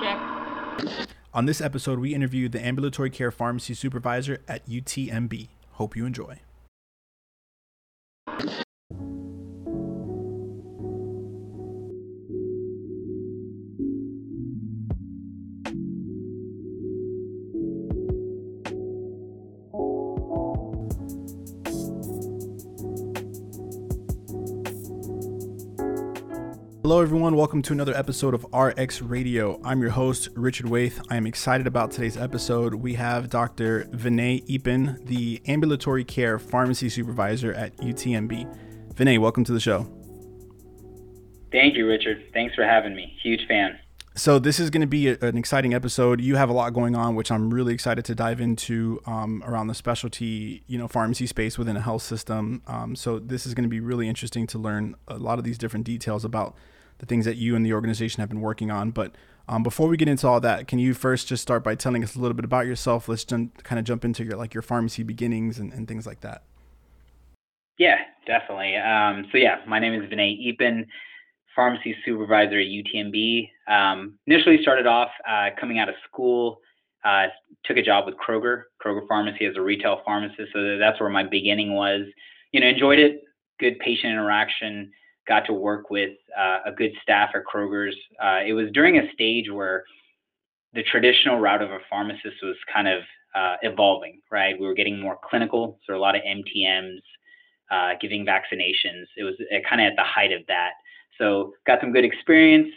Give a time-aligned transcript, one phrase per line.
[0.00, 1.08] check.
[1.34, 5.48] On this episode, we interviewed the ambulatory care pharmacy supervisor at UTMB.
[5.72, 6.40] Hope you enjoy.
[26.86, 27.34] Hello, everyone.
[27.34, 29.60] Welcome to another episode of RX Radio.
[29.64, 31.04] I'm your host, Richard Waithe.
[31.10, 32.74] I am excited about today's episode.
[32.74, 33.86] We have Dr.
[33.86, 38.94] Vinay Eapen, the ambulatory care pharmacy supervisor at UTMB.
[38.94, 39.90] Vinay, welcome to the show.
[41.50, 42.22] Thank you, Richard.
[42.32, 43.18] Thanks for having me.
[43.20, 43.80] Huge fan.
[44.14, 46.20] So this is going to be a, an exciting episode.
[46.20, 49.66] You have a lot going on, which I'm really excited to dive into um, around
[49.66, 52.62] the specialty, you know, pharmacy space within a health system.
[52.68, 55.58] Um, so this is going to be really interesting to learn a lot of these
[55.58, 56.54] different details about
[56.98, 58.90] the things that you and the organization have been working on.
[58.90, 59.14] But
[59.48, 62.16] um, before we get into all that, can you first just start by telling us
[62.16, 63.08] a little bit about yourself?
[63.08, 66.20] Let's jump, kind of jump into your like your pharmacy beginnings and, and things like
[66.20, 66.42] that.
[67.78, 68.76] Yeah, definitely.
[68.76, 70.86] Um, so yeah, my name is Vinay Eapen,
[71.54, 73.50] pharmacy supervisor at UTMB.
[73.68, 76.58] Um, initially started off uh, coming out of school,
[77.04, 77.26] uh,
[77.64, 80.52] took a job with Kroger, Kroger Pharmacy as a retail pharmacist.
[80.52, 82.02] So that's where my beginning was.
[82.52, 83.22] You know, enjoyed it.
[83.60, 84.90] Good patient interaction
[85.26, 87.96] got to work with uh, a good staff at Kroger's.
[88.22, 89.84] Uh, it was during a stage where
[90.72, 93.02] the traditional route of a pharmacist was kind of
[93.34, 94.58] uh, evolving, right?
[94.58, 97.00] We were getting more clinical, so a lot of MTMs,
[97.70, 99.04] uh, giving vaccinations.
[99.16, 100.70] It was uh, kind of at the height of that.
[101.18, 102.68] So got some good experience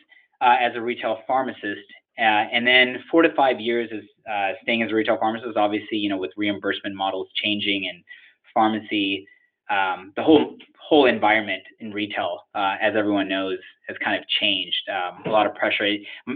[0.42, 1.86] uh, as a retail pharmacist.
[2.18, 4.02] and then four to five years as
[4.64, 8.04] staying as a retail pharmacist, obviously, you know, with reimbursement models changing and
[8.54, 9.28] pharmacy
[9.70, 14.90] um, the whole whole environment in retail, uh, as everyone knows, has kind of changed.
[14.90, 15.88] Um, a lot of pressure.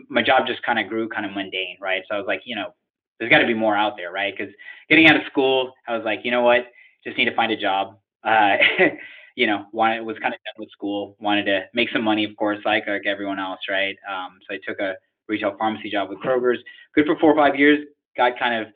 [0.09, 2.04] My job just kind of grew kind of mundane, right?
[2.08, 2.73] So I was like, you know,
[3.17, 4.34] there's got to be more out there, right?
[4.36, 4.54] Because
[4.89, 6.67] getting out of school, I was like, you know what,
[7.04, 7.98] just need to find a job.
[8.23, 8.58] Uh,
[9.36, 12.36] you know, wanted was kind of done with school, wanted to make some money, of
[12.38, 13.95] course, like like everyone else, right?
[14.10, 14.95] Um, so I took a
[15.27, 16.60] retail pharmacy job with Kroger's.
[16.94, 17.80] Good for four or five years.
[18.15, 18.71] Got kind of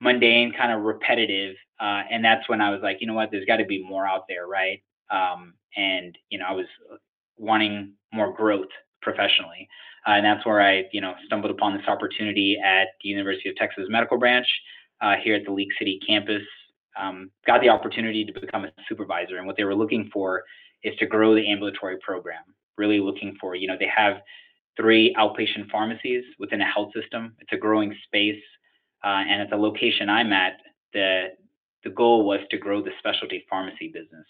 [0.00, 3.44] mundane, kind of repetitive, uh, and that's when I was like, you know what, there's
[3.46, 4.82] got to be more out there, right?
[5.10, 6.66] Um, and you know, I was
[7.36, 8.68] wanting more growth
[9.00, 9.68] professionally,
[10.06, 13.56] uh, and that's where I, you know, stumbled upon this opportunity at the University of
[13.56, 14.46] Texas Medical Branch
[15.00, 16.42] uh, here at the League City campus.
[16.98, 20.42] Um, got the opportunity to become a supervisor, and what they were looking for
[20.82, 22.42] is to grow the ambulatory program.
[22.76, 24.18] Really looking for, you know, they have
[24.76, 27.34] three outpatient pharmacies within a health system.
[27.40, 28.42] It's a growing space,
[29.04, 30.54] uh, and at the location I'm at,
[30.92, 31.28] the
[31.88, 34.26] the goal was to grow the specialty pharmacy business.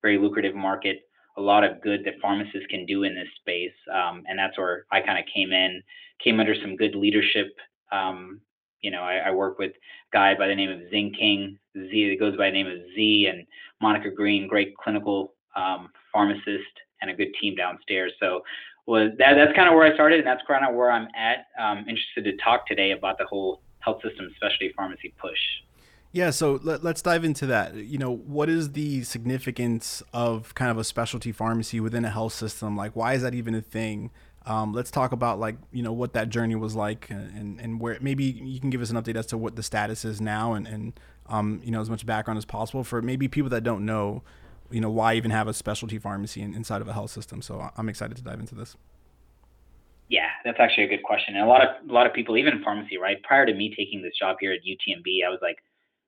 [0.00, 1.00] Very lucrative market,
[1.36, 4.86] a lot of good that pharmacists can do in this space, um, and that's where
[4.90, 5.82] I kind of came in,
[6.24, 7.54] came under some good leadership.
[7.92, 8.40] Um,
[8.80, 12.08] you know, I, I, work with a guy by the name of Zing King, Z,
[12.08, 13.46] that goes by the name of Z, and
[13.82, 18.12] Monica Green, great clinical um, pharmacist, and a good team downstairs.
[18.18, 18.40] So
[18.88, 21.46] that that's kind of where I started, and that's kind of where I'm at.
[21.80, 25.38] Interested to talk today about the whole health system specialty pharmacy push.
[26.12, 27.74] Yeah, so let, us dive into that.
[27.74, 32.34] You know, what is the significance of kind of a specialty pharmacy within a health
[32.34, 32.76] system?
[32.76, 34.10] Like, why is that even a thing?
[34.44, 37.96] Um, let's talk about like you know what that journey was like and, and where
[38.00, 40.66] maybe you can give us an update as to what the status is now and,
[40.66, 44.24] and um, you know as much background as possible for maybe people that don't know
[44.68, 47.70] you know why even have a specialty pharmacy in, inside of a health system so
[47.76, 48.74] i'm excited to dive into this
[50.08, 52.54] yeah that's actually a good question and a lot of a lot of people even
[52.54, 55.58] in pharmacy right prior to me taking this job here at utmb i was like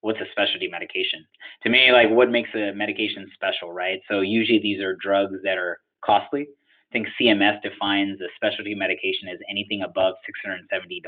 [0.05, 1.25] what's a specialty medication?
[1.63, 4.01] To me, like what makes a medication special, right?
[4.07, 6.43] So usually these are drugs that are costly.
[6.43, 10.15] I think CMS defines a specialty medication as anything above
[10.47, 11.01] $670,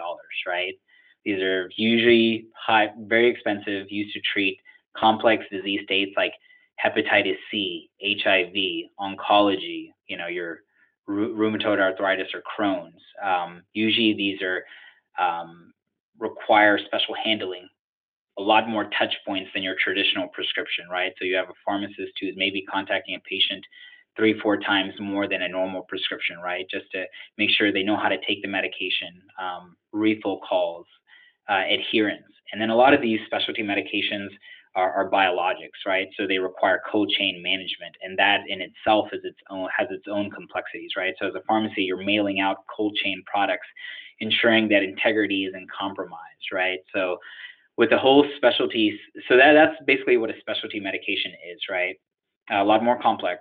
[0.47, 0.73] right?
[1.27, 4.59] These are usually high, very expensive, used to treat
[4.97, 6.33] complex disease states like
[6.83, 10.61] hepatitis C, HIV, oncology, you know, your
[11.07, 13.03] rheumatoid arthritis or Crohn's.
[13.23, 14.65] Um, usually these are
[15.23, 15.75] um,
[16.19, 17.69] require special handling
[18.39, 21.13] a lot more touch points than your traditional prescription, right?
[21.19, 23.65] So you have a pharmacist who's maybe contacting a patient
[24.17, 26.67] three, four times more than a normal prescription, right?
[26.71, 27.05] Just to
[27.39, 30.87] make sure they know how to take the medication, um, refill calls,
[31.49, 32.25] uh, adherence.
[32.53, 34.29] And then a lot of these specialty medications
[34.75, 36.09] are, are, biologics, right?
[36.17, 40.05] So they require cold chain management, and that in itself is its own has its
[40.07, 41.15] own complexities, right?
[41.19, 43.67] So as a pharmacy, you're mailing out cold chain products,
[44.21, 46.81] ensuring that integrity isn't compromised, right?
[46.95, 47.19] So
[47.77, 48.99] with the whole specialty.
[49.29, 51.97] So that, that's basically what a specialty medication is, right?
[52.51, 53.41] A lot more complex.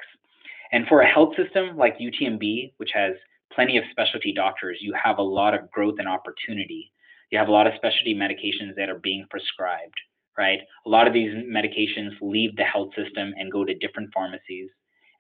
[0.72, 3.14] And for a health system like UTMB, which has
[3.54, 6.92] plenty of specialty doctors, you have a lot of growth and opportunity.
[7.32, 9.96] You have a lot of specialty medications that are being prescribed,
[10.38, 10.60] right?
[10.86, 14.70] A lot of these medications leave the health system and go to different pharmacies.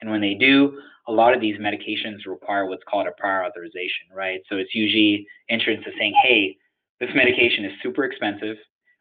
[0.02, 4.08] And when they do, a lot of these medications require what's called a prior authorization,
[4.14, 4.42] right?
[4.50, 6.58] So it's usually insurance is saying, hey,
[7.00, 8.58] this medication is super expensive.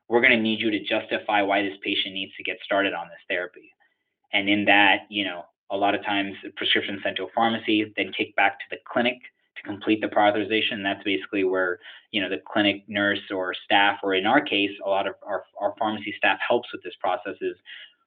[0.08, 3.08] We're going to need you to justify why this patient needs to get started on
[3.08, 3.72] this therapy.
[4.32, 8.12] And in that, you know, a lot of times prescription sent to a pharmacy, then
[8.16, 9.18] kicked back to the clinic
[9.56, 10.82] to complete the prior authorization.
[10.82, 11.78] That's basically where,
[12.10, 15.44] you know, the clinic nurse or staff, or in our case, a lot of our,
[15.60, 17.56] our pharmacy staff helps with this process is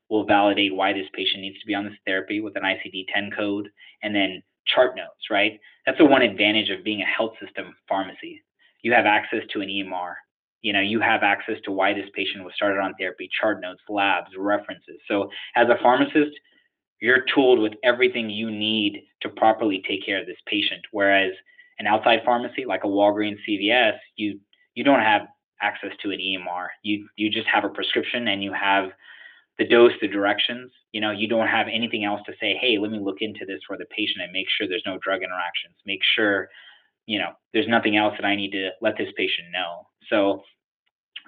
[0.10, 3.70] will validate why this patient needs to be on this therapy with an ICD-10 code
[4.04, 5.60] and then chart notes, right?
[5.86, 8.42] That's the one advantage of being a health system pharmacy.
[8.84, 10.14] You have access to an EMR.
[10.62, 13.82] You know, you have access to why this patient was started on therapy, chart notes,
[13.90, 15.00] labs, references.
[15.08, 16.36] So as a pharmacist,
[17.00, 20.82] you're tooled with everything you need to properly take care of this patient.
[20.92, 21.32] Whereas
[21.80, 24.40] an outside pharmacy like a Walgreens CVS, you
[24.74, 25.24] you don't have
[25.62, 26.68] access to an EMR.
[26.84, 28.90] You you just have a prescription and you have
[29.58, 30.72] the dose, the directions.
[30.92, 33.60] You know, you don't have anything else to say, hey, let me look into this
[33.68, 35.76] for the patient and make sure there's no drug interactions.
[35.86, 36.50] Make sure,
[37.06, 39.87] you know, there's nothing else that I need to let this patient know.
[40.10, 40.44] So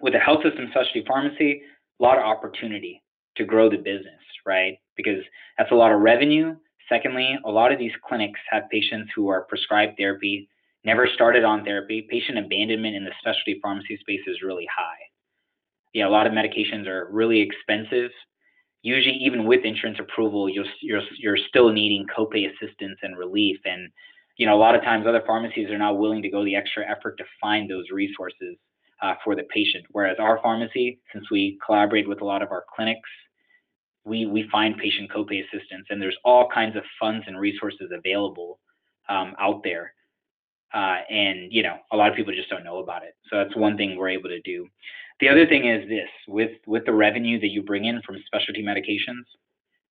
[0.02, 1.62] with a health system specialty pharmacy,
[2.00, 3.04] a lot of opportunity
[3.38, 4.78] to grow the business, right?
[4.96, 5.24] Because
[5.58, 6.56] that's a lot of revenue.
[6.88, 10.50] Secondly, a lot of these clinics have patients who are prescribed therapy,
[10.84, 12.08] never started on therapy.
[12.10, 15.10] Patient abandonment in the specialty pharmacy space is really high
[15.94, 18.12] yeah, a lot of medications are really expensive.
[18.81, 23.58] Usually, even with insurance approval, you're you're you're still needing copay assistance and relief.
[23.66, 23.90] And
[24.38, 26.90] you know, a lot of times, other pharmacies are not willing to go the extra
[26.90, 28.56] effort to find those resources
[29.01, 29.86] uh, for the patient.
[29.92, 33.10] Whereas our pharmacy, since we collaborate with a lot of our clinics,
[34.06, 38.60] we we find patient copay assistance, and there's all kinds of funds and resources available
[39.07, 39.94] um, out there.
[40.74, 43.16] Uh, and you know, a lot of people just don't know about it.
[43.30, 44.68] So that's one thing we're able to do.
[45.19, 48.63] The other thing is this: with with the revenue that you bring in from specialty
[48.63, 49.25] medications,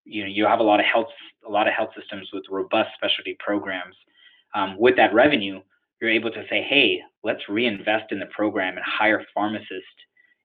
[0.05, 1.07] you know, you have a lot of health
[1.47, 3.95] a lot of health systems with robust specialty programs.
[4.55, 5.61] Um, with that revenue,
[6.01, 9.71] you're able to say, hey, let's reinvest in the program and hire pharmacists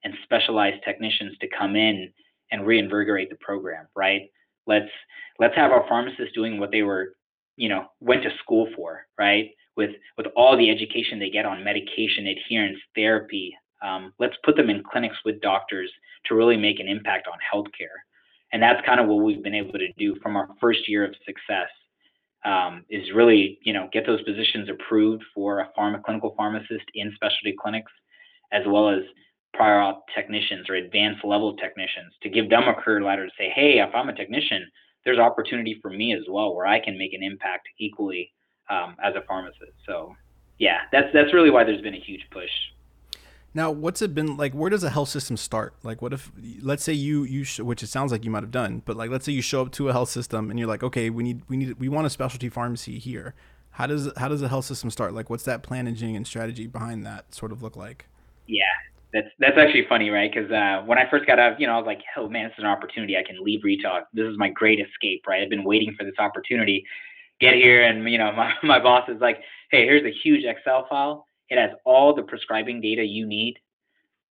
[0.05, 2.13] and specialized technicians to come in
[2.51, 4.23] and reinvigorate the program, right?
[4.67, 4.91] Let's
[5.39, 7.15] let's have our pharmacists doing what they were,
[7.57, 9.51] you know, went to school for, right?
[9.77, 13.57] with with all the education they get on medication adherence therapy.
[13.83, 15.91] Um, let's put them in clinics with doctors
[16.27, 17.99] to really make an impact on healthcare.
[18.53, 21.15] And that's kind of what we've been able to do from our first year of
[21.27, 21.69] success.
[22.45, 27.13] Um, is really you know get those positions approved for a pharma clinical pharmacist in
[27.15, 27.93] specialty clinics,
[28.51, 29.03] as well as
[29.55, 33.51] prior auth technicians or advanced level technicians to give them a career ladder to say,
[33.55, 34.67] hey, if I'm a technician,
[35.05, 38.33] there's opportunity for me as well where I can make an impact equally
[38.71, 39.73] um, as a pharmacist.
[39.87, 40.15] So
[40.59, 42.51] yeah, that's that's really why there's been a huge push.
[43.55, 44.55] Now, what's it been like?
[44.55, 45.75] Where does a health system start?
[45.83, 48.51] Like, what if, let's say you you sh- which it sounds like you might have
[48.51, 50.83] done, but like, let's say you show up to a health system and you're like,
[50.83, 53.35] okay, we need we need we want a specialty pharmacy here.
[53.73, 55.13] How does how does a health system start?
[55.13, 58.07] Like, what's that planning and strategy behind that sort of look like?
[58.47, 58.63] Yeah,
[59.13, 60.33] that's that's actually funny, right?
[60.33, 62.55] Because uh, when I first got out, you know, I was like, oh man, this
[62.59, 63.19] is an opportunity.
[63.19, 64.01] I can leave retail.
[64.15, 65.43] This is my great escape, right?
[65.43, 66.85] I've been waiting for this opportunity
[67.43, 69.39] get here and you know my, my boss is like
[69.71, 73.59] hey here's a huge excel file it has all the prescribing data you need.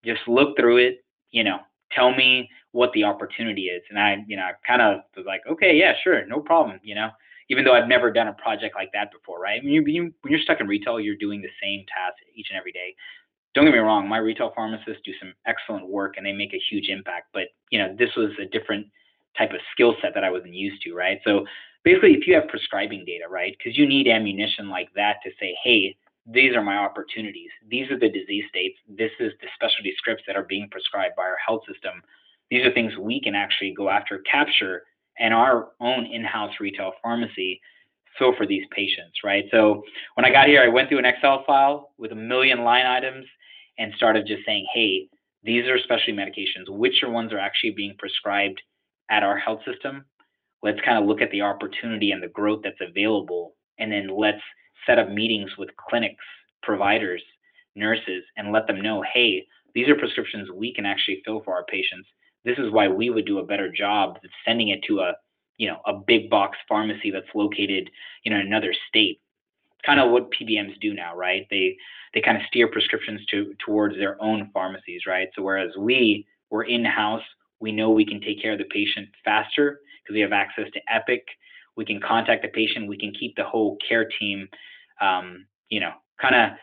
[0.04, 1.58] Just look through it you know
[1.92, 3.82] tell me what the opportunity is.
[3.90, 6.96] And i you know I kind of was like okay yeah sure no problem you
[6.96, 7.10] know
[7.50, 9.60] even though i've never done a project like that before right?
[9.62, 12.48] I mean, you, you, when you're stuck in retail you're doing the same task each
[12.50, 12.96] and every day.
[13.54, 16.62] Don't get me wrong my retail pharmacists do some excellent work and they make a
[16.70, 18.88] huge impact but you know this was a different
[19.38, 21.20] type of skill set that i wasn't used to right?
[21.26, 21.46] So
[21.84, 23.56] basically if you have prescribing data, right?
[23.58, 27.50] Because you need ammunition like that to say, hey, these are my opportunities.
[27.70, 28.78] These are the disease states.
[28.88, 32.02] This is the specialty scripts that are being prescribed by our health system.
[32.50, 34.84] These are things we can actually go after, capture,
[35.20, 37.60] and our own in-house retail pharmacy
[38.20, 39.46] fill for these patients, right?
[39.52, 39.84] So
[40.16, 43.26] when I got here, I went through an Excel file with a million line items
[43.78, 45.08] and started just saying, hey,
[45.44, 46.70] these are specialty medications.
[46.70, 48.62] Which are ones are actually being prescribed
[49.10, 50.06] at our health system?
[50.64, 54.42] let's kind of look at the opportunity and the growth that's available and then let's
[54.86, 56.24] set up meetings with clinics
[56.64, 57.22] providers
[57.76, 61.64] nurses and let them know hey these are prescriptions we can actually fill for our
[61.66, 62.08] patients.
[62.44, 65.14] This is why we would do a better job of sending it to a
[65.58, 67.90] you know a big box pharmacy that's located
[68.24, 69.22] you know in another state.
[69.86, 71.48] Kind of what pbms do now right?
[71.50, 71.78] They
[72.14, 75.30] they kind of steer prescriptions to towards their own pharmacies right?
[75.36, 77.24] So whereas we we're in house
[77.60, 80.82] we know we can take care of the patient faster because we have access to
[80.92, 81.24] Epic.
[81.76, 82.88] We can contact the patient.
[82.88, 84.48] We can keep the whole care team
[85.02, 86.58] um, you know, kind of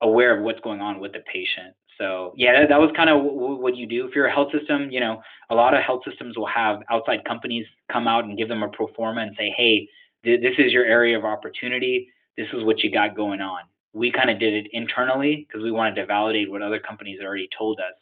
[0.00, 1.74] aware of what's going on with the patient.
[1.98, 4.06] So yeah, that, that was kind of w- what you do.
[4.06, 7.24] If you're a health system, you know, a lot of health systems will have outside
[7.24, 9.88] companies come out and give them a pro forma and say, hey,
[10.24, 12.08] th- this is your area of opportunity.
[12.36, 13.62] This is what you got going on.
[13.92, 17.48] We kind of did it internally because we wanted to validate what other companies already
[17.56, 17.94] told us.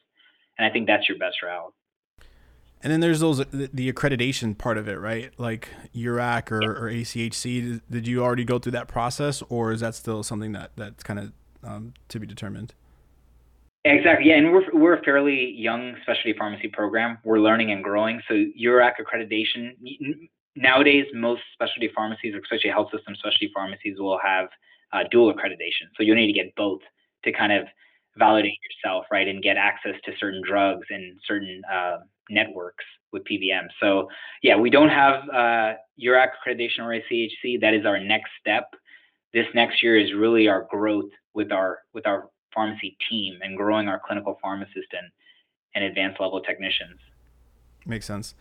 [0.59, 1.75] And I think that's your best route.
[2.82, 5.30] And then there's those the accreditation part of it, right?
[5.37, 7.80] Like URAC or, or ACHC.
[7.90, 11.18] Did you already go through that process, or is that still something that that's kind
[11.18, 11.32] of
[11.62, 12.75] um, to be determined?
[13.84, 14.28] Exactly.
[14.28, 17.18] Yeah, and we're we're a fairly young specialty pharmacy program.
[17.25, 18.22] We're learning and growing.
[18.28, 19.72] So URAC accreditation
[20.56, 24.49] nowadays, most specialty pharmacies, especially health system specialty pharmacies, will have
[24.92, 25.88] uh, dual accreditation.
[25.96, 26.80] So you'll need to get both
[27.25, 27.66] to kind of
[28.18, 31.99] validate yourself, right, and get access to certain drugs and certain uh,
[32.30, 33.66] networks with PBM.
[33.80, 34.08] So
[34.42, 37.60] yeah, we don't have uh, URAC accreditation or ACHC.
[37.60, 38.70] That is our next step.
[39.32, 43.88] This next year is really our growth with our with our pharmacy team and growing
[43.88, 45.08] our clinical pharmacist and,
[45.75, 46.99] and advanced level technicians.
[47.87, 48.34] Makes sense.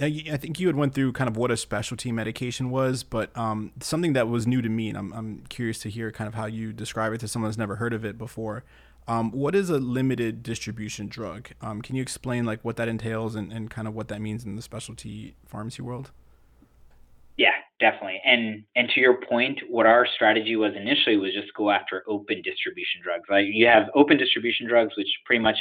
[0.00, 3.70] I think you had went through kind of what a specialty medication was, but um,
[3.80, 6.46] something that was new to me, and I'm, I'm curious to hear kind of how
[6.46, 8.64] you describe it to someone who's never heard of it before.
[9.06, 11.50] Um, what is a limited distribution drug?
[11.60, 14.44] Um, can you explain like what that entails and, and kind of what that means
[14.44, 16.10] in the specialty pharmacy world?
[17.36, 18.20] Yeah, definitely.
[18.24, 22.40] And and to your point, what our strategy was initially was just go after open
[22.42, 23.24] distribution drugs.
[23.28, 23.46] Right?
[23.46, 25.56] You have open distribution drugs, which pretty much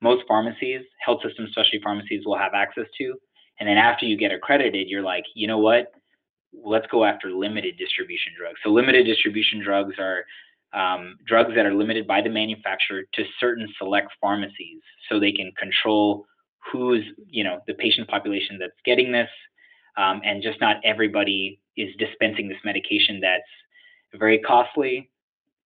[0.00, 3.14] most pharmacies, health system specialty pharmacies will have access to.
[3.58, 5.92] And then after you get accredited, you're like, you know what?
[6.52, 8.58] Let's go after limited distribution drugs.
[8.64, 10.24] So limited distribution drugs are
[10.72, 15.52] um, drugs that are limited by the manufacturer to certain select pharmacies, so they can
[15.58, 16.26] control
[16.72, 19.28] who's, you know, the patient population that's getting this,
[19.96, 23.42] um, and just not everybody is dispensing this medication that's
[24.14, 25.10] very costly,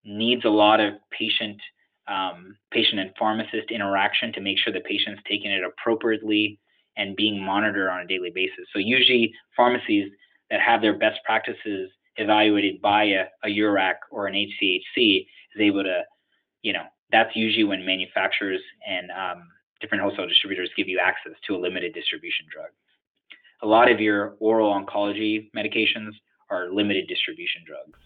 [0.04, 1.60] needs a lot of patient
[2.06, 6.58] um, patient and pharmacist interaction to make sure the patient's taking it appropriately
[6.96, 8.66] and being monitored on a daily basis.
[8.72, 10.12] So usually pharmacies
[10.50, 15.82] that have their best practices evaluated by a, a URAC or an ACHC is able
[15.82, 16.02] to,
[16.62, 19.48] you know, that's usually when manufacturers and um,
[19.80, 22.68] different wholesale distributors give you access to a limited distribution drug.
[23.62, 26.10] A lot of your oral oncology medications
[26.50, 27.98] are limited distribution drugs.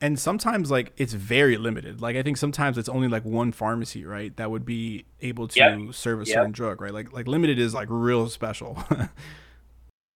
[0.00, 2.02] And sometimes like it's very limited.
[2.02, 5.58] Like I think sometimes it's only like one pharmacy, right, that would be able to
[5.58, 5.94] yep.
[5.94, 6.92] serve a certain drug, right?
[6.92, 8.82] Like like limited is like real special.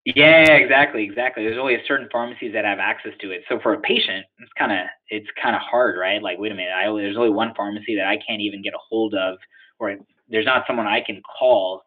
[0.05, 1.43] Yeah, exactly, exactly.
[1.43, 3.43] There's only a certain pharmacies that have access to it.
[3.49, 4.79] So for a patient, it's kind of
[5.09, 6.21] it's kind of hard, right?
[6.23, 8.77] Like, wait a minute, I there's only one pharmacy that I can't even get a
[8.89, 9.37] hold of,
[9.77, 9.97] or
[10.29, 11.83] there's not someone I can call,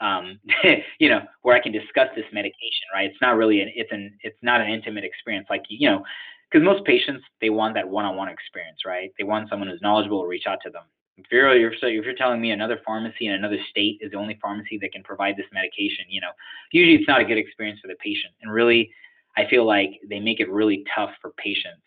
[0.00, 0.38] um,
[1.00, 3.10] you know, where I can discuss this medication, right?
[3.10, 6.04] It's not really an it's an it's not an intimate experience, like you know,
[6.50, 9.10] because most patients they want that one-on-one experience, right?
[9.18, 10.84] They want someone who's knowledgeable to reach out to them.
[11.18, 14.78] If you're, if you're telling me another pharmacy in another state is the only pharmacy
[14.82, 16.30] that can provide this medication, you know,
[16.72, 18.34] usually it's not a good experience for the patient.
[18.42, 18.90] And really,
[19.36, 21.82] I feel like they make it really tough for patients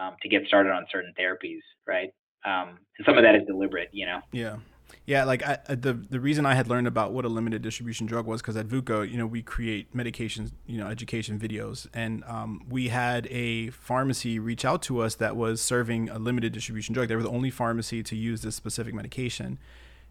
[0.00, 2.12] um, to get started on certain therapies, right?
[2.44, 4.20] Um, and some of that is deliberate, you know.
[4.32, 4.56] Yeah.
[5.06, 8.26] Yeah, like I, the the reason I had learned about what a limited distribution drug
[8.26, 12.64] was because at VUCA, you know, we create medications, you know, education videos, and um,
[12.68, 17.08] we had a pharmacy reach out to us that was serving a limited distribution drug.
[17.08, 19.58] They were the only pharmacy to use this specific medication,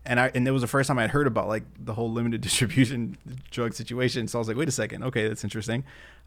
[0.05, 2.41] and I and it was the first time I'd heard about like the whole limited
[2.49, 3.17] distribution
[3.51, 4.27] drug situation.
[4.27, 5.83] So I was like, wait a second, okay, that's interesting.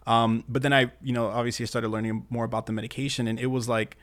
[0.07, 3.39] Um, but then I, you know, obviously I started learning more about the medication, and
[3.39, 3.97] it was like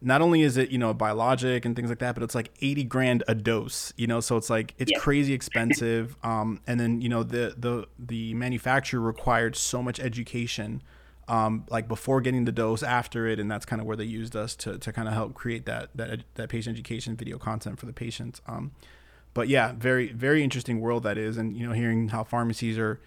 [0.00, 2.84] not only is it you know biologic and things like that but it's like 80
[2.84, 4.98] grand a dose you know so it's like it's yeah.
[4.98, 10.82] crazy expensive um, and then you know the the the manufacturer required so much education
[11.26, 14.36] um, like before getting the dose after it and that's kind of where they used
[14.36, 17.86] us to, to kind of help create that that that patient education video content for
[17.86, 18.72] the patients um,
[19.32, 23.00] but yeah very very interesting world that is and you know hearing how pharmacies are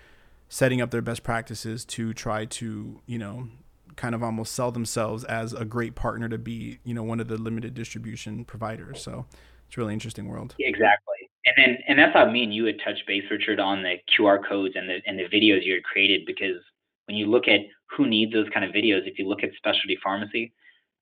[0.49, 3.49] setting up their best practices to try to you know
[3.97, 7.27] kind of almost sell themselves as a great partner to be, you know, one of
[7.27, 9.01] the limited distribution providers.
[9.01, 9.25] So
[9.67, 10.55] it's a really interesting world.
[10.59, 11.29] Exactly.
[11.45, 14.39] And then, and that's how me and you had touched base, Richard, on the QR
[14.47, 16.25] codes and the and the videos you had created.
[16.25, 16.61] Because
[17.05, 17.61] when you look at
[17.95, 20.53] who needs those kind of videos, if you look at specialty pharmacy,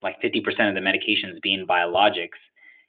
[0.02, 2.38] like 50% of the medications being biologics.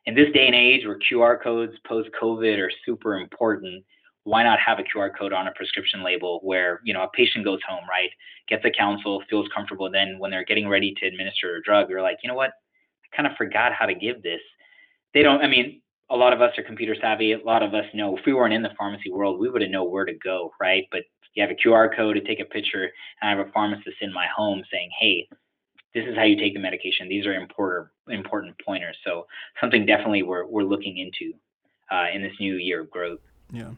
[0.05, 3.83] In this day and age, where QR codes post COVID are super important,
[4.27, 7.46] why not have a QR code on a prescription label where you know a patient
[7.46, 8.10] goes home, right,
[8.50, 9.89] gets a counsel, feels comfortable.
[9.89, 13.15] Then when they're getting ready to administer a drug, they're like, you know what, I
[13.15, 14.41] kind of forgot how to give this.
[15.13, 15.41] They don't.
[15.41, 17.31] I mean, a lot of us are computer savvy.
[17.31, 19.86] A lot of us know if we weren't in the pharmacy world, we wouldn't know
[19.86, 20.84] where to go, right?
[20.91, 21.03] But
[21.34, 22.91] you have a QR code to take a picture,
[23.22, 25.29] and I have a pharmacist in my home saying, hey,
[25.93, 27.07] this is how you take the medication.
[27.07, 28.98] These are important important pointers.
[29.05, 29.25] So
[29.62, 31.34] something definitely we're we're looking into
[31.89, 33.22] uh, in this new year of growth.
[33.53, 33.72] Yeah.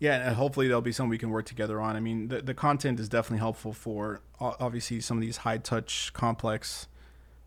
[0.00, 1.94] Yeah, and hopefully there'll be something we can work together on.
[1.94, 6.12] I mean, the, the content is definitely helpful for obviously some of these high touch,
[6.14, 6.88] complex,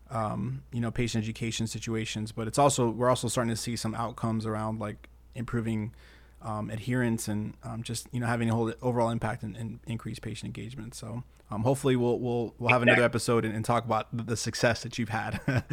[0.08, 2.30] um, you know, patient education situations.
[2.30, 5.94] But it's also we're also starting to see some outcomes around like improving
[6.42, 10.20] um, adherence and um, just you know having a whole overall impact and, and increase
[10.20, 10.94] patient engagement.
[10.94, 14.82] So um, hopefully we'll we'll we'll have another episode and, and talk about the success
[14.84, 15.40] that you've had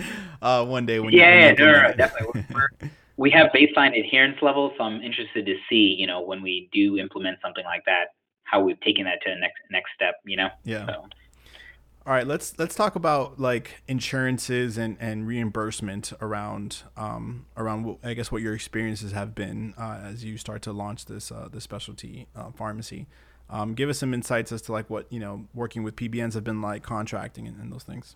[0.42, 3.98] uh, one day when yeah you, when yeah no, no, definitely we're, we have baseline
[3.98, 7.84] adherence levels, so I'm interested to see you know when we do implement something like
[7.86, 8.08] that
[8.44, 10.16] how we've taken that to the next next step.
[10.26, 10.50] You know.
[10.64, 10.86] Yeah.
[10.86, 11.06] So.
[12.04, 18.16] All right, let's let's talk about like insurances and, and reimbursement around um, around I
[18.16, 21.64] guess what your experiences have been uh, as you start to launch this uh, this
[21.64, 23.08] specialty uh, pharmacy.
[23.52, 26.44] Um, give us some insights as to like what you know working with PBMs have
[26.44, 28.16] been like, contracting and, and those things.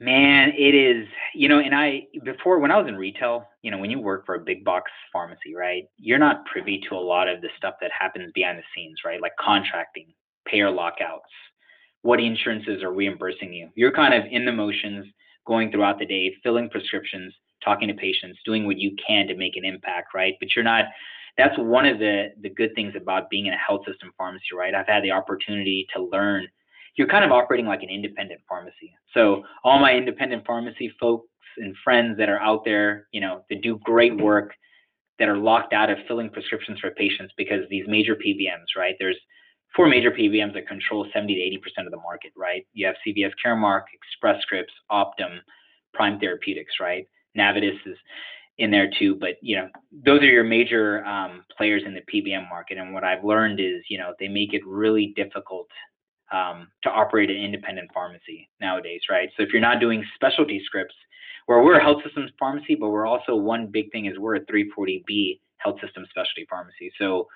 [0.00, 3.78] Man, it is you know, and I before when I was in retail, you know,
[3.78, 7.28] when you work for a big box pharmacy, right, you're not privy to a lot
[7.28, 10.06] of the stuff that happens behind the scenes, right, like contracting,
[10.46, 11.28] payer lockouts
[12.02, 13.68] what insurances are reimbursing you.
[13.74, 15.06] You're kind of in the motions,
[15.46, 19.56] going throughout the day, filling prescriptions, talking to patients, doing what you can to make
[19.56, 20.34] an impact, right?
[20.40, 20.86] But you're not.
[21.36, 24.74] That's one of the the good things about being in a health system pharmacy, right?
[24.74, 26.48] I've had the opportunity to learn.
[26.96, 28.92] You're kind of operating like an independent pharmacy.
[29.14, 33.62] So all my independent pharmacy folks and friends that are out there, you know, that
[33.62, 34.52] do great work,
[35.18, 38.94] that are locked out of filling prescriptions for patients because these major PBMs, right?
[38.98, 39.18] There's
[39.76, 42.66] four major PBMs that control 70 to 80% of the market, right?
[42.72, 45.38] You have CVS Caremark, Express Scripts, Optum,
[45.92, 47.06] Prime Therapeutics, right?
[47.36, 47.96] Navitus is
[48.58, 49.68] in there too, but you know
[50.04, 52.76] those are your major um, players in the PBM market.
[52.78, 55.68] And what I've learned is you know they make it really difficult
[56.32, 59.28] um, to operate an independent pharmacy nowadays, right?
[59.36, 60.94] So if you're not doing specialty scripts,
[61.46, 64.40] where we're a health systems pharmacy, but we're also one big thing is we're a
[64.46, 66.92] 340B health system specialty pharmacy.
[66.98, 67.26] So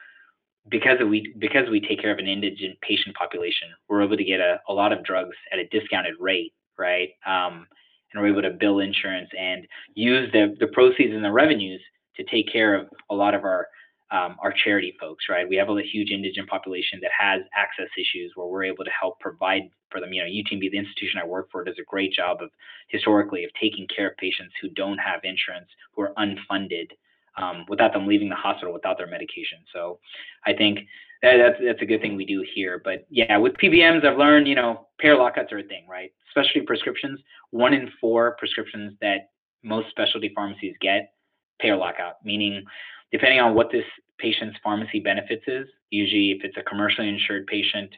[0.69, 4.41] because we because we take care of an indigent patient population, we're able to get
[4.41, 7.11] a, a lot of drugs at a discounted rate, right?
[7.27, 7.67] Um,
[8.13, 11.81] and we're able to bill insurance and use the, the proceeds and the revenues
[12.17, 13.67] to take care of a lot of our
[14.15, 15.49] um, our charity folks, right?
[15.49, 19.19] We have a huge indigent population that has access issues where we're able to help
[19.19, 20.13] provide for them.
[20.13, 22.51] You know, UTMB, the institution I work for, does a great job of
[22.89, 26.91] historically of taking care of patients who don't have insurance, who are unfunded,
[27.37, 29.59] um, without them leaving the hospital without their medication.
[29.73, 29.99] So
[30.47, 30.79] I think
[31.23, 32.81] that, that's that's a good thing we do here.
[32.85, 36.13] But yeah, with PBMs, I've learned you know payer lockouts are a thing, right?
[36.29, 37.19] Especially prescriptions.
[37.51, 39.31] One in four prescriptions that
[39.65, 41.15] most specialty pharmacies get
[41.59, 42.63] payer lockout, meaning
[43.11, 43.85] depending on what this
[44.19, 47.91] patient's pharmacy benefits is, usually if it's a commercially insured patient,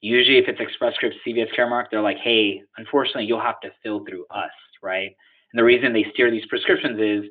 [0.00, 4.04] usually if it's Express Scripts, CVS Caremark, they're like, hey, unfortunately, you'll have to fill
[4.04, 4.50] through us,
[4.82, 5.10] right?
[5.52, 7.30] And the reason they steer these prescriptions is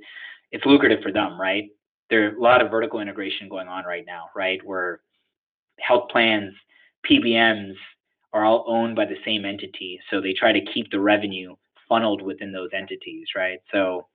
[0.51, 1.69] it's lucrative for them, right?
[2.09, 4.59] There's a lot of vertical integration going on right now, right?
[4.63, 5.01] Where
[5.79, 6.53] health plans,
[7.09, 7.75] PBMs
[8.33, 11.55] are all owned by the same entity, so they try to keep the revenue
[11.87, 13.59] funneled within those entities, right?
[13.71, 14.07] So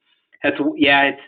[0.43, 1.21] that's yeah, it's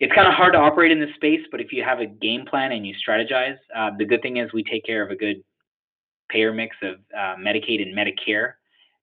[0.00, 2.44] it's kind of hard to operate in this space, but if you have a game
[2.46, 5.42] plan and you strategize, uh, the good thing is we take care of a good
[6.28, 8.52] payer mix of uh, Medicaid and Medicare,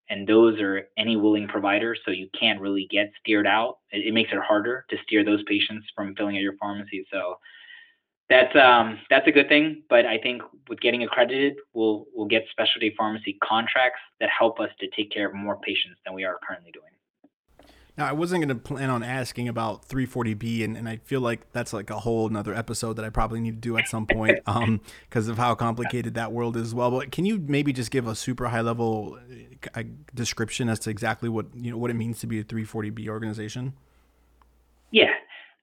[0.10, 3.80] and those are any willing provider, so you can't really get steered out.
[3.92, 7.06] It, it, makes it harder to steer those patients from filling at your pharmacy.
[7.12, 7.40] So
[8.30, 9.84] that's um, that's a good thing.
[9.90, 14.70] But I think with getting accredited, we'll we'll get specialty pharmacy contracts that help us
[14.80, 16.95] to take care of more patients than we are currently doing.
[17.98, 21.50] Now, I wasn't going to plan on asking about 340B, and, and I feel like
[21.54, 24.40] that's like a whole another episode that I probably need to do at some point
[24.44, 26.92] because um, of how complicated that world is as well.
[26.92, 29.18] But can you maybe just give a super high level
[29.74, 33.08] uh, description as to exactly what you know what it means to be a 340B
[33.08, 33.74] organization?
[34.92, 35.14] Yeah.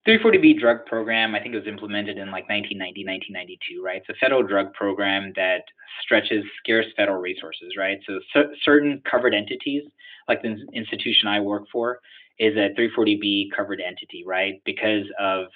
[0.08, 3.98] 340B drug program, I think it was implemented in like 1990, 1992, right?
[3.98, 5.62] It's a federal drug program that
[6.02, 7.98] stretches scarce federal resources, right?
[8.06, 9.84] So c- certain covered entities,
[10.28, 12.00] like the institution I work for,
[12.38, 14.60] is a 340B covered entity, right?
[14.64, 15.46] Because of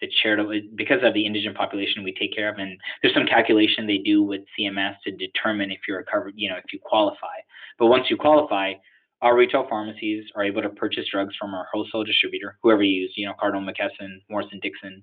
[0.00, 3.86] the charitable, because of the indigent population we take care of, and there's some calculation
[3.86, 7.36] they do with CMS to determine if you're a covered, you know, if you qualify.
[7.78, 8.74] But once you qualify,
[9.22, 13.12] our retail pharmacies are able to purchase drugs from our wholesale distributor, whoever you use,
[13.16, 15.02] you know, Cardinal McKesson, Morris & Dickson.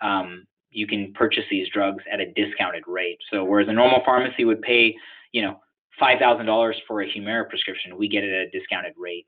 [0.00, 3.18] Um, you can purchase these drugs at a discounted rate.
[3.30, 4.94] So whereas a normal pharmacy would pay,
[5.32, 5.60] you know,
[5.98, 9.26] five thousand dollars for a Humira prescription, we get it at a discounted rate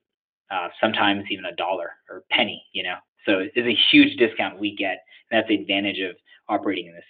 [0.52, 2.96] uh, sometimes even a dollar or penny, you know.
[3.26, 4.98] So it's a huge discount we get.
[5.30, 6.16] And that's the advantage of
[6.48, 7.04] operating in this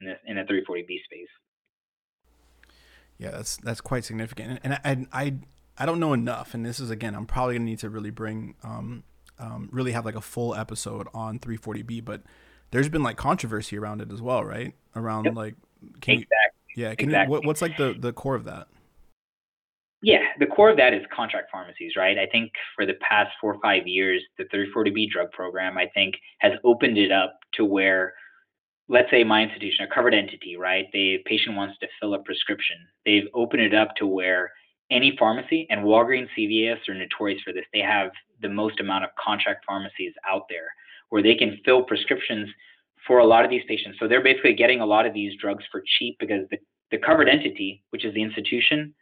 [0.00, 1.28] in this in the 340B space.
[3.18, 4.60] Yeah, that's that's quite significant.
[4.62, 5.34] And I, I
[5.78, 8.54] I don't know enough, and this is again, I'm probably gonna need to really bring,
[8.62, 9.04] um,
[9.38, 12.22] um, really have like a full episode on 340B, but
[12.70, 14.74] there's been like controversy around it as well, right?
[14.94, 15.34] Around yep.
[15.34, 15.54] like,
[16.00, 16.28] can exactly.
[16.74, 17.26] you, yeah, can exactly.
[17.26, 18.68] you, what, what's like the the core of that?
[20.06, 22.16] Yeah, the core of that is contract pharmacies, right?
[22.16, 26.14] I think for the past four or five years, the 340B drug program, I think,
[26.38, 28.14] has opened it up to where,
[28.88, 30.86] let's say my institution, a covered entity, right?
[30.92, 32.76] The patient wants to fill a prescription.
[33.04, 34.52] They've opened it up to where
[34.92, 37.64] any pharmacy, and Walgreens, CVS are notorious for this.
[37.72, 40.68] They have the most amount of contract pharmacies out there
[41.08, 42.48] where they can fill prescriptions
[43.08, 43.96] for a lot of these patients.
[43.98, 46.58] So they're basically getting a lot of these drugs for cheap because the,
[46.92, 48.94] the covered entity, which is the institution,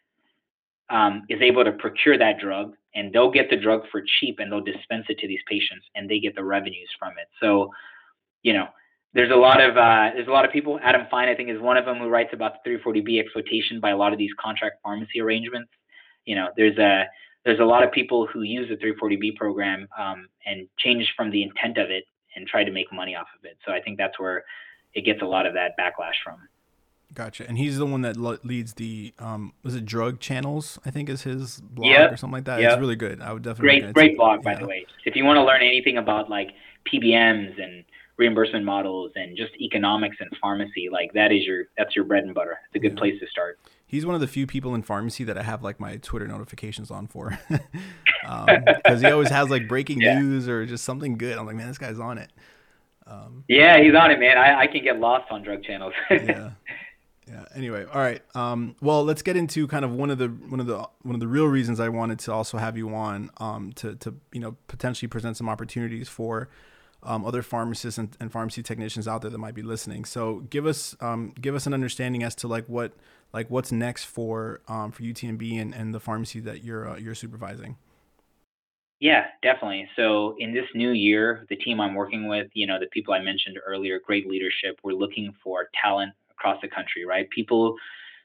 [0.91, 4.51] um, is able to procure that drug and they'll get the drug for cheap and
[4.51, 7.29] they'll dispense it to these patients and they get the revenues from it.
[7.41, 7.71] So,
[8.43, 8.69] you know,
[9.15, 10.79] there's a lot of uh, there's a lot of people.
[10.83, 13.91] Adam Fein, I think, is one of them who writes about the 340B exploitation by
[13.91, 15.71] a lot of these contract pharmacy arrangements.
[16.25, 17.05] You know, there's a
[17.45, 21.43] there's a lot of people who use the 340B program um, and change from the
[21.43, 23.57] intent of it and try to make money off of it.
[23.65, 24.43] So I think that's where
[24.95, 26.39] it gets a lot of that backlash from.
[27.15, 27.47] Gotcha.
[27.47, 30.79] And he's the one that leads the um was it drug channels?
[30.85, 32.13] I think is his blog yep.
[32.13, 32.61] or something like that.
[32.61, 32.73] Yep.
[32.73, 33.21] It's really good.
[33.21, 34.85] I would definitely great great blog by the way.
[35.05, 36.51] If you want to learn anything about like
[36.93, 37.85] PBMs and
[38.17, 42.35] reimbursement models and just economics and pharmacy, like that is your that's your bread and
[42.35, 42.59] butter.
[42.67, 42.99] It's a good yeah.
[42.99, 43.59] place to start.
[43.87, 46.91] He's one of the few people in pharmacy that I have like my Twitter notifications
[46.91, 47.61] on for, because
[48.87, 50.19] um, he always has like breaking yeah.
[50.19, 51.39] news or just something good.
[51.39, 52.33] I'm like, man, this guy's on it.
[53.07, 54.39] Um, yeah, he's on it, man.
[54.39, 55.93] I, I can get lost on drug channels.
[56.11, 56.53] yeah,
[57.27, 57.45] yeah.
[57.55, 58.23] Anyway, all right.
[58.35, 61.21] Um, well, let's get into kind of one of the one of the one of
[61.21, 64.57] the real reasons I wanted to also have you on um, to to you know
[64.69, 66.49] potentially present some opportunities for
[67.03, 70.05] um, other pharmacists and, and, pharmacy technicians out there that might be listening.
[70.05, 72.93] So give us um, give us an understanding as to like what
[73.33, 77.15] like what's next for um, for UTMB and, and the pharmacy that you're uh, you're
[77.15, 77.77] supervising.
[79.01, 79.89] Yeah, definitely.
[79.97, 83.19] So in this new year, the team I'm working with, you know, the people I
[83.19, 84.79] mentioned earlier, great leadership.
[84.83, 87.29] We're looking for talent across the country, right?
[87.31, 87.75] People,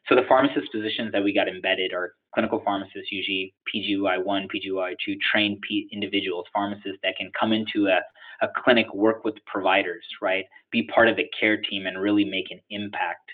[0.08, 4.96] so the pharmacist positions that we got embedded are clinical pharmacists, usually PGY 1, PGY
[5.06, 8.00] 2, trained P- individuals, pharmacists that can come into a,
[8.46, 10.46] a clinic, work with providers, right?
[10.72, 13.30] Be part of the care team and really make an impact.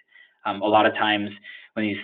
[0.45, 1.29] Um, a lot of times
[1.73, 1.97] when these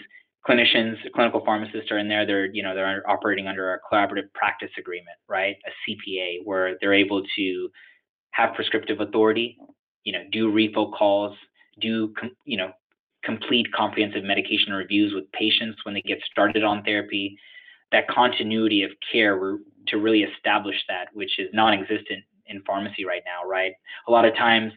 [0.47, 4.71] clinicians, clinical pharmacists are in there, they're, you know, they're operating under a collaborative practice
[4.77, 5.55] agreement, right?
[5.67, 7.69] A CPA where they're able to
[8.31, 9.57] have prescriptive authority,
[10.03, 11.35] you know, do refill calls,
[11.79, 12.13] do
[12.45, 12.71] you know
[13.23, 17.37] complete comprehensive medication reviews with patients when they get started on therapy
[17.91, 19.35] that continuity of care
[19.87, 23.73] to really establish that which is non-existent in pharmacy right now right?
[24.07, 24.73] A lot of times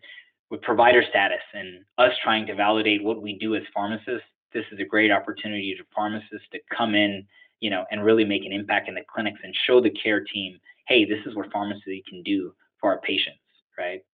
[0.50, 4.78] with provider status and us trying to validate what we do as pharmacists this is
[4.78, 7.26] a great opportunity to pharmacists to come in
[7.60, 10.58] you know and really make an impact in the clinics and show the care team
[10.86, 13.38] hey this is what pharmacy can do for our patients
[13.78, 14.04] right?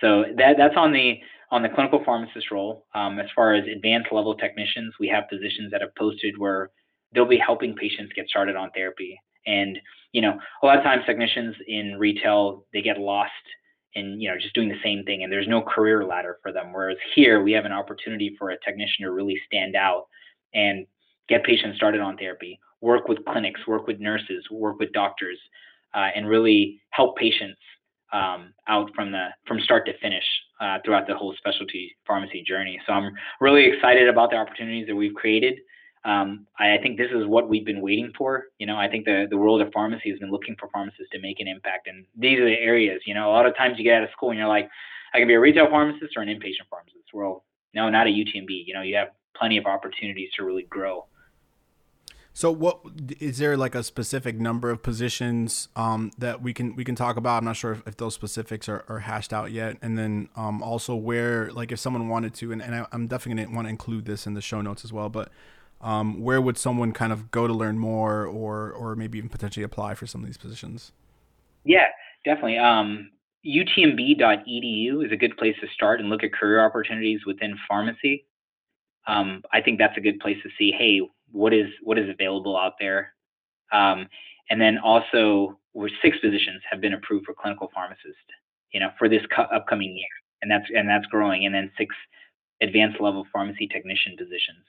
[0.00, 1.18] So that that's on the
[1.50, 2.86] on the clinical pharmacist role.
[2.94, 6.70] Um, as far as advanced level technicians, we have positions that have posted where
[7.14, 9.18] they'll be helping patients get started on therapy.
[9.46, 9.78] And
[10.12, 13.32] you know, a lot of times technicians in retail they get lost
[13.94, 16.72] in you know just doing the same thing, and there's no career ladder for them.
[16.72, 20.06] Whereas here we have an opportunity for a technician to really stand out
[20.54, 20.86] and
[21.28, 25.38] get patients started on therapy, work with clinics, work with nurses, work with doctors,
[25.94, 27.58] uh, and really help patients
[28.12, 30.24] um, out from the from start to finish
[30.60, 32.80] uh, throughout the whole specialty pharmacy journey.
[32.86, 35.60] So I'm really excited about the opportunities that we've created.
[36.04, 38.44] Um, I, I, think this is what we've been waiting for.
[38.58, 41.20] You know, I think the, the world of pharmacy has been looking for pharmacists to
[41.20, 41.88] make an impact.
[41.88, 44.10] And these are the areas, you know, a lot of times you get out of
[44.10, 44.68] school and you're like,
[45.12, 47.12] I can be a retail pharmacist or an inpatient pharmacist.
[47.12, 47.44] Well,
[47.74, 48.64] no, not a UTMB.
[48.66, 51.06] You know, you have plenty of opportunities to really grow.
[52.38, 52.78] So, what
[53.18, 57.16] is there like a specific number of positions um, that we can we can talk
[57.16, 57.38] about?
[57.38, 59.76] I'm not sure if, if those specifics are, are, hashed out yet.
[59.82, 63.42] And then um, also where, like, if someone wanted to, and, and I, am definitely
[63.42, 65.08] gonna want to include this in the show notes as well.
[65.08, 65.32] But
[65.80, 69.64] um, where would someone kind of go to learn more, or or maybe even potentially
[69.64, 70.92] apply for some of these positions?
[71.64, 71.88] Yeah,
[72.24, 72.58] definitely.
[72.58, 73.10] Um,
[73.44, 78.26] UTMB.edu is a good place to start and look at career opportunities within pharmacy.
[79.08, 80.70] Um, I think that's a good place to see.
[80.70, 81.00] Hey,
[81.32, 83.14] what is what is available out there.
[83.72, 84.08] Um,
[84.50, 88.16] and then also, where six positions have been approved for clinical pharmacist,
[88.72, 90.08] you know, for this cu- upcoming year,
[90.42, 91.46] and that's and that's growing.
[91.46, 91.94] And then six
[92.60, 94.64] advanced level pharmacy technician positions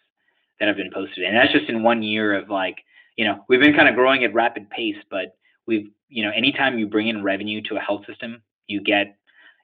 [0.59, 2.77] that have been posted, and that's just in one year of like,
[3.15, 6.77] you know, we've been kind of growing at rapid pace, but we've, you know, anytime
[6.77, 9.15] you bring in revenue to a health system, you get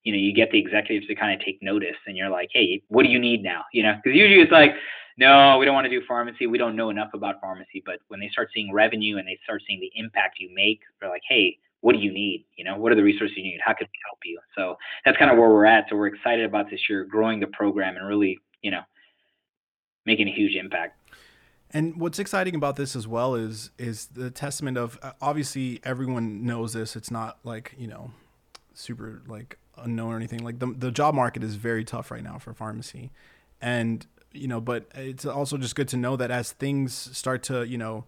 [0.06, 2.82] you know, you get the executives to kind of take notice and you're like, hey,
[2.90, 3.66] what do you need now?
[3.74, 4.72] You know, because usually it's like,
[5.18, 6.48] no, we don't want to do pharmacy.
[6.48, 7.82] We don't know enough about pharmacy.
[7.86, 11.10] But when they start seeing revenue and they start seeing the impact you make, they're
[11.10, 12.46] like, hey, what do you need?
[12.58, 13.60] You know, what are the resources you need?
[13.64, 14.40] How can we help you?
[14.58, 14.76] So
[15.06, 15.86] that's kind of where we're at.
[15.90, 18.82] So we're excited about this year, growing the program and really, you know,
[20.06, 21.00] making a huge impact.
[21.72, 26.46] And what's exciting about this as well is is the testament of uh, obviously everyone
[26.46, 26.96] knows this.
[26.96, 28.12] It's not like you know
[28.74, 30.44] super like unknown or anything.
[30.44, 33.12] Like the the job market is very tough right now for pharmacy,
[33.62, 37.64] and you know, but it's also just good to know that as things start to
[37.64, 38.06] you know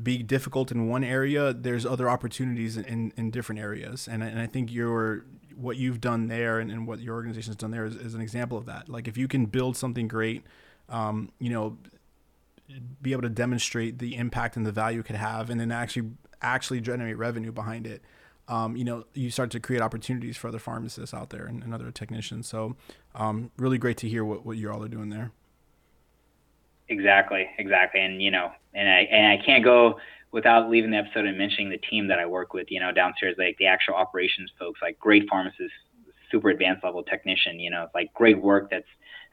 [0.00, 4.08] be difficult in one area, there's other opportunities in, in, in different areas.
[4.08, 5.24] And, and I think your
[5.56, 8.20] what you've done there and, and what your organization has done there is, is, an
[8.20, 8.88] example of that.
[8.88, 10.44] Like if you can build something great,
[10.88, 11.78] um, you know,
[13.02, 16.10] be able to demonstrate the impact and the value it could have, and then actually
[16.42, 18.02] actually generate revenue behind it.
[18.46, 21.74] Um, you know, you start to create opportunities for other pharmacists out there and, and
[21.74, 22.46] other technicians.
[22.46, 22.76] So,
[23.16, 25.32] um, really great to hear what, what you all are doing there.
[26.88, 29.98] Exactly, exactly, and you know, and I and I can't go
[30.32, 32.70] without leaving the episode and mentioning the team that I work with.
[32.70, 35.72] You know, downstairs, like the actual operations folks, like great pharmacists,
[36.30, 37.60] super advanced level technician.
[37.60, 38.86] You know, like great work that's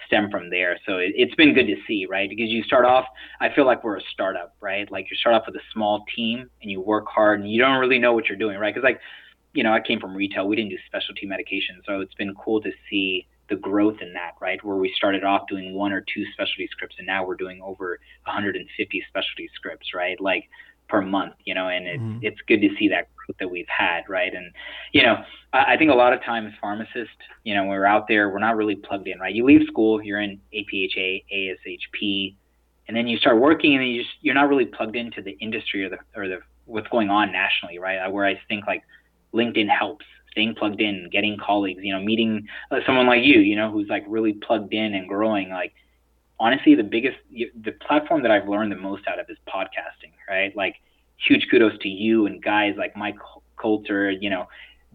[0.05, 0.77] stemmed from there.
[0.85, 2.29] So it, it's been good to see, right?
[2.29, 3.05] Because you start off,
[3.39, 4.91] I feel like we're a startup, right?
[4.91, 7.79] Like you start off with a small team and you work hard and you don't
[7.79, 8.75] really know what you're doing, right?
[8.75, 8.99] Because like,
[9.53, 12.59] you know, I came from retail, we didn't do specialty medication, so it's been cool
[12.61, 14.63] to see the growth in that, right?
[14.63, 17.99] Where we started off doing one or two specialty scripts, and now we're doing over
[18.25, 20.19] 150 specialty scripts, right?
[20.19, 20.49] Like
[20.87, 22.19] per month, you know, and it's mm-hmm.
[22.21, 24.33] it's good to see that growth that we've had, right?
[24.33, 24.51] And
[24.91, 25.17] you know,
[25.53, 28.39] I, I think a lot of times pharmacists, you know, when we're out there, we're
[28.39, 29.33] not really plugged in, right?
[29.33, 32.35] You leave school, you're in APHA, ASHP,
[32.87, 35.83] and then you start working, and you just you're not really plugged into the industry
[35.83, 38.07] or the or the what's going on nationally, right?
[38.11, 38.83] Where I think like
[39.33, 43.55] LinkedIn helps, staying plugged in, getting colleagues, you know, meeting uh, someone like you, you
[43.55, 45.49] know, who's like really plugged in and growing.
[45.49, 45.73] Like,
[46.41, 50.55] honestly, the biggest, the platform that I've learned the most out of is podcasting, right?
[50.55, 50.75] Like,
[51.25, 53.15] huge kudos to you and guys like Mike
[53.55, 54.47] Coulter, you know,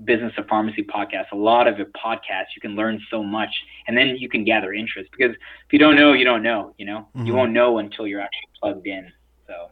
[0.04, 1.32] Business of Pharmacy podcast.
[1.32, 3.50] A lot of it podcasts, you can learn so much,
[3.86, 6.74] and then you can gather interest because if you don't know, you don't know.
[6.76, 7.26] You know, mm-hmm.
[7.26, 9.10] you won't know until you're actually plugged in.
[9.46, 9.70] So.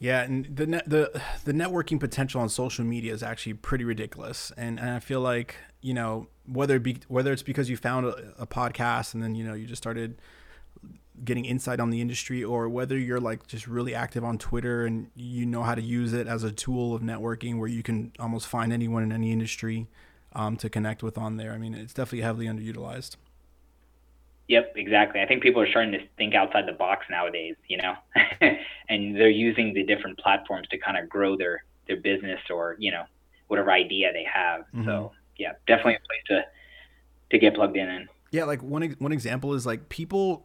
[0.00, 4.80] Yeah, and the the the networking potential on social media is actually pretty ridiculous, and,
[4.80, 8.32] and I feel like you know whether it be whether it's because you found a,
[8.38, 10.20] a, podcast and then you know you just started
[11.22, 15.10] getting insight on the industry, or whether you're like just really active on Twitter and
[15.14, 18.46] you know how to use it as a tool of networking where you can almost
[18.46, 19.86] find anyone in any industry
[20.32, 21.52] um, to connect with on there.
[21.52, 23.16] I mean, it's definitely heavily underutilized.
[24.50, 25.20] Yep, exactly.
[25.20, 27.94] I think people are starting to think outside the box nowadays, you know,
[28.88, 32.90] and they're using the different platforms to kind of grow their their business or you
[32.90, 33.04] know
[33.46, 34.62] whatever idea they have.
[34.62, 34.86] Mm-hmm.
[34.86, 36.42] So yeah, definitely a place to
[37.30, 37.88] to get plugged in.
[37.88, 40.44] In yeah, like one one example is like people.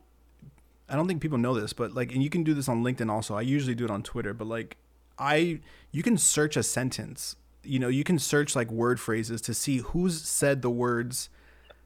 [0.88, 3.10] I don't think people know this, but like, and you can do this on LinkedIn
[3.10, 3.34] also.
[3.34, 4.78] I usually do it on Twitter, but like,
[5.18, 7.38] I you can search a sentence.
[7.64, 11.30] You know, you can search like word phrases to see who's said the words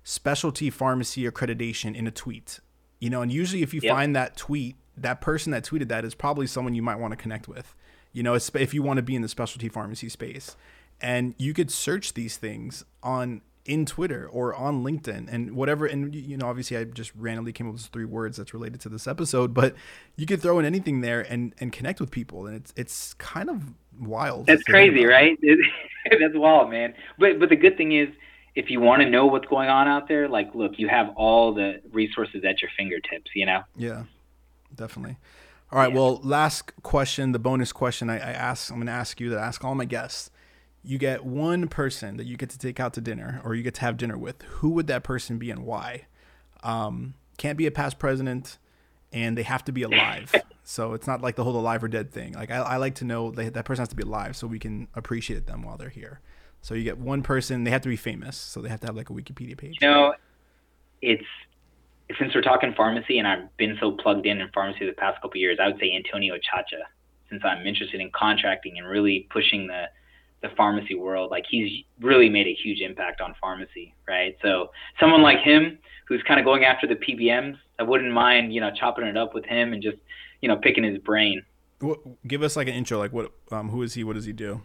[0.04, 2.60] specialty pharmacy accreditation in a tweet.
[3.00, 3.94] You know, and usually if you yep.
[3.94, 7.18] find that tweet, that person that tweeted that is probably someone you might want to
[7.18, 7.76] connect with.
[8.12, 10.56] You know, if you want to be in the specialty pharmacy space.
[11.02, 15.86] And you could search these things on in Twitter or on LinkedIn and whatever.
[15.86, 18.90] And you know, obviously, I just randomly came up with three words that's related to
[18.90, 19.76] this episode, but
[20.16, 23.50] you could throw in anything there and and connect with people, and it's it's kind
[23.50, 23.64] of
[24.00, 24.48] wild.
[24.48, 25.38] That's crazy, right?
[26.12, 26.96] that's wild, man.
[27.20, 28.10] But but the good thing is,
[28.56, 31.54] if you want to know what's going on out there, like, look, you have all
[31.54, 33.64] the resources at your fingertips, you know?
[33.76, 34.04] Yeah,
[34.76, 35.18] definitely.
[35.72, 35.92] All right.
[35.92, 36.00] Yeah.
[36.00, 39.40] Well, last question, the bonus question I, I ask, I'm going to ask you that
[39.40, 40.32] I ask all my guests.
[40.84, 43.76] You get one person that you get to take out to dinner or you get
[43.76, 44.42] to have dinner with.
[44.44, 46.08] Who would that person be and why?
[46.64, 48.58] Um, can't be a past president
[49.12, 50.34] and they have to be alive.
[50.64, 52.34] so it's not like the whole alive or dead thing.
[52.34, 54.60] Like I, I like to know they, that person has to be alive so we
[54.60, 56.20] can appreciate them while they're here.
[56.62, 57.64] So you get one person.
[57.64, 59.78] They have to be famous, so they have to have like a Wikipedia page.
[59.82, 60.14] You know,
[61.02, 61.24] it's
[62.18, 65.32] since we're talking pharmacy, and I've been so plugged in in pharmacy the past couple
[65.32, 65.58] of years.
[65.62, 66.84] I would say Antonio Ciaccia,
[67.30, 69.86] since I'm interested in contracting and really pushing the
[70.42, 71.32] the pharmacy world.
[71.32, 74.38] Like he's really made a huge impact on pharmacy, right?
[74.42, 78.62] So someone like him, who's kind of going after the PBMs, I wouldn't mind, you
[78.62, 79.98] know, chopping it up with him and just,
[80.42, 81.44] you know, picking his brain.
[82.28, 82.98] Give us like an intro.
[82.98, 83.32] Like what?
[83.52, 84.04] Um, who is he?
[84.04, 84.62] What does he do?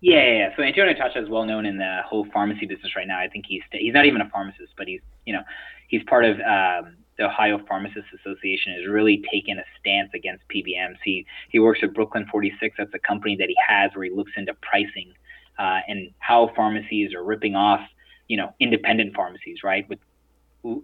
[0.00, 0.56] Yeah, yeah, yeah.
[0.56, 3.18] So Antonio Ciaccia is well known in the whole pharmacy business right now.
[3.18, 5.42] I think he's he's not even a pharmacist, but he's you know
[5.88, 8.72] he's part of um, the Ohio Pharmacists Association.
[8.72, 10.96] Has really taken a stance against PBMs.
[11.04, 12.76] He he works at Brooklyn 46.
[12.78, 15.12] That's a company that he has where he looks into pricing
[15.58, 17.80] uh, and how pharmacies are ripping off,
[18.28, 19.98] you know, independent pharmacies, right, with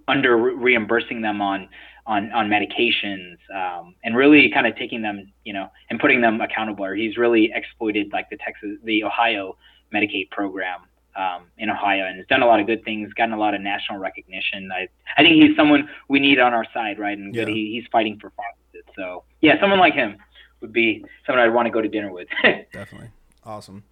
[0.08, 1.68] under reimbursing them on
[2.06, 6.40] on on medications um, and really kind of taking them, you know, and putting them
[6.40, 6.84] accountable.
[6.84, 9.56] Or he's really exploited like the Texas, the Ohio
[9.92, 10.80] Medicaid program
[11.16, 13.60] um, in Ohio and has done a lot of good things, gotten a lot of
[13.60, 14.70] national recognition.
[14.72, 17.16] I I think he's someone we need on our side, right?
[17.16, 17.46] And yeah.
[17.46, 18.94] he, he's fighting for pharmacists.
[18.96, 20.16] So yeah, someone like him
[20.60, 22.28] would be someone I'd want to go to dinner with.
[22.72, 23.10] Definitely,
[23.44, 23.84] awesome.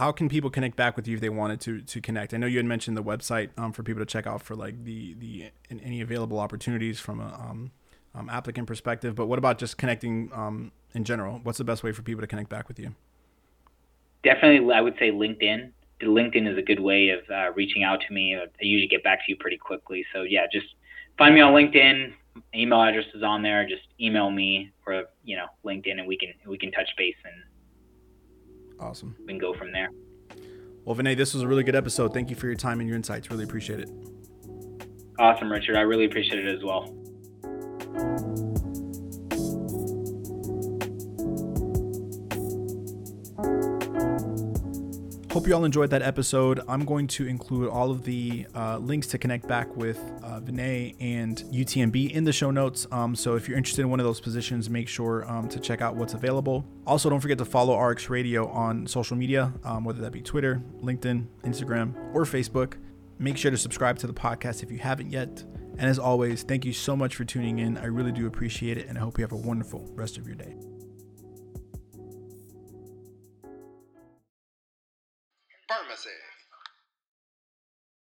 [0.00, 2.32] How can people connect back with you if they wanted to to connect?
[2.32, 4.82] I know you had mentioned the website um, for people to check out for like
[4.84, 7.70] the the any available opportunities from a um,
[8.14, 9.14] um, applicant perspective.
[9.14, 11.40] But what about just connecting um, in general?
[11.42, 12.94] What's the best way for people to connect back with you?
[14.24, 15.70] Definitely, I would say LinkedIn.
[16.00, 18.34] LinkedIn is a good way of uh, reaching out to me.
[18.34, 20.06] I usually get back to you pretty quickly.
[20.14, 20.68] So yeah, just
[21.18, 22.14] find me on LinkedIn.
[22.54, 23.68] Email address is on there.
[23.68, 27.34] Just email me or you know LinkedIn, and we can we can touch base and
[28.80, 29.14] awesome.
[29.20, 29.90] We can go from there.
[30.84, 32.14] Well, Vinay, this was a really good episode.
[32.14, 33.30] Thank you for your time and your insights.
[33.30, 33.90] Really appreciate it.
[35.18, 35.76] Awesome, Richard.
[35.76, 36.96] I really appreciate it as well.
[45.32, 46.58] Hope you all enjoyed that episode.
[46.66, 50.96] I'm going to include all of the uh, links to connect back with uh, Vinay
[50.98, 52.88] and UTMB in the show notes.
[52.90, 55.82] Um, so if you're interested in one of those positions, make sure um, to check
[55.82, 56.64] out what's available.
[56.84, 60.60] Also, don't forget to follow RX Radio on social media, um, whether that be Twitter,
[60.82, 62.74] LinkedIn, Instagram, or Facebook.
[63.20, 65.44] Make sure to subscribe to the podcast if you haven't yet.
[65.78, 67.78] And as always, thank you so much for tuning in.
[67.78, 70.34] I really do appreciate it, and I hope you have a wonderful rest of your
[70.34, 70.56] day.
[76.00, 76.29] আছে